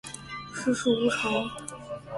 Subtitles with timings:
[0.51, 1.31] 世事无常